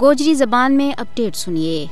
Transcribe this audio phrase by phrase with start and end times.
[0.00, 1.86] گوجری زبان میں اپڈیٹ سنیے۔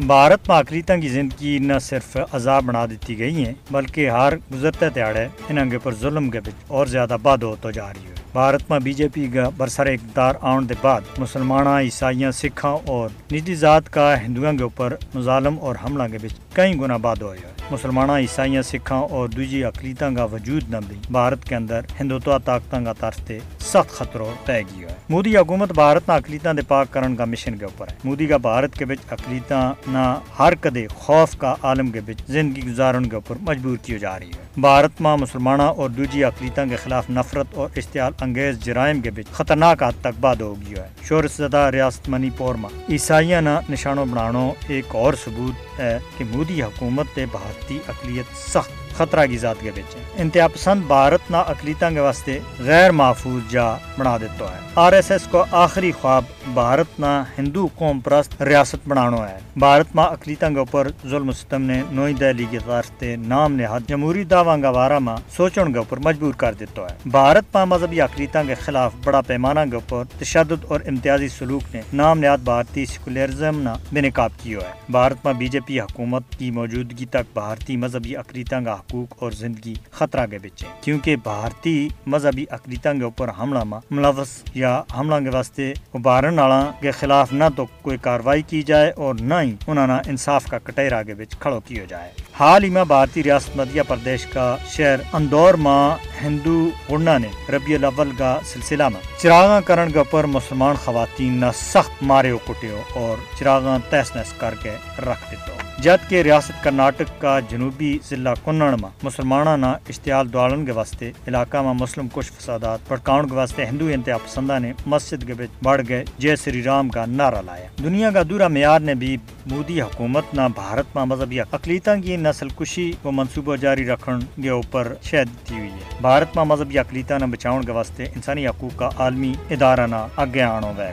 [0.00, 4.90] بھارت میں اقلیتوں کی زندگی نہ صرف عذاب بنا دیتی گئی ہیں، بلکہ ہر گزرتے
[4.90, 8.70] تیاڑے انہوں کے پر ظلم کے بچ اور زیادہ بد ہوتا جا رہی ہے۔ بھارت
[8.70, 13.54] میں بی جے پی کا برسر اقتدار آن دے بعد مسلمان عیسائیاں، سکھاں اور نجی
[13.54, 17.52] ذات کا ہندوؤں کے اوپر مظالم اور حملہ کے بچ کئی گنا بعد ہوئے ہے
[17.70, 22.84] مسلمان عیسائیاں، سکھاں اور دوجی اقلیتوں کا وجود نہ بھی بھارت کے اندر ہندوتوا طاقتوں
[22.84, 26.92] کا طرف سے سخت خطروں طے گیا۔ ہے مودی حکومت بھارت نہ اقلیتوں دے پاک
[26.92, 30.04] کرن کا مشن کے اوپر ہے مودی کا بھارت کے بچ اقلیتوں نہ
[30.38, 34.30] ہر کدے خوف کا عالم کے بچ زندگی گزارن کے اوپر مجبور کی جا رہی
[34.30, 39.10] ہے بھارت میں مسلمانوں اور دوجی اقلیتوں کے خلاف نفرت اور اشتعال انگیز جرائم کے
[39.10, 43.42] بچ خطرناک حد تک باد ہو گیا ہے۔ شور زدہ ریاست منی پور میں عیسائیاں
[43.42, 49.26] نہ نشانوں بنانا ایک اور ثبوت ہے کہ مودی حکومت تے بھارتی اقلیت سخت خطرہ
[49.26, 54.16] کی ذات کے بچ انتہا پسند بھارت نہ اقلیتوں کے واسطے غیر محفوظ جا بنا
[54.16, 56.24] دیتا ہے۔ آر ایس ایس کو آخری خواب
[56.54, 61.62] بھارت نہ ہندو قوم پرست ریاست بنانا ہے۔ بھارت میں اقلیتوں کے اوپر ظلم ستم
[61.62, 65.96] نے نوئی دہلی کے واسطے نام نہاد۔ جمہوری دعویٰ کا بارہ میں سوچن کے اوپر
[65.96, 70.64] مجبور کر دیتا ہے۔ بھارت میں مذہبی اقلیتوں کے خلاف بڑا پیمانہ کے اوپر تشدد
[70.68, 75.34] اور امتیازی سلوک نے نام نہاد بھارتی سیکولرزم نہ بے نقاب کیا ہے۔ بھارت میں
[75.34, 80.26] بی جے پی حکومت کی موجودگی تک بھارتی مذہبی اقلیتوں کا حقوق اور زندگی خطرہ
[80.26, 85.72] کے بچے کیونکہ بھارتی مذہبی اقلیتوں کے اوپر حملہ میں ملوث یا حملہ کے واسطے
[85.94, 89.94] ابارن والا کے خلاف نہ تو کوئی کاروائی کی جائے اور نہ ہی انہوں نے
[90.06, 94.24] انصاف کا کٹیرا کے بچ کھڑو کیا جائے۔ حال ہی میں بھارتی ریاست مدھیہ پردیش
[94.26, 96.56] کا شہر اندور ماں ہندو
[96.90, 102.02] گڑنا نے ربیع الاول کا سلسلہ میں چراغاں کرن کے اوپر مسلمان خواتین نہ سخت
[102.02, 107.98] مارے کٹیو اور چراغاں تیس نس کر کے رکھ دیتو جد ریاست کرناٹک کا جنوبی
[108.08, 113.28] ضلع کنڑ میں مسلمانہ نہ اشتعال دوالن کے واسطے علاقہ میں مسلم کچھ فسادات پڑکاؤن
[113.28, 117.04] کے واسطے ہندو انتہا پسندہ نے مسجد کے بچ بڑھ گئے، جے سری رام کا
[117.06, 121.96] نعرہ لایا۔ دنیا کا دورہ معیار نے بھی مودی حکومت نہ بھارت میں مذہبی اقلیتوں
[122.02, 126.44] کی نسل کشی کو منصوبہ جاری رکھن کے اوپر شہد دی ہوئی ہے۔ بھارت میں
[126.44, 130.90] مذہبی اقلیتوں نے بچاؤن کے واسطے انسانی حقوق کا عالمی ادارہ نہ اگے آنو وے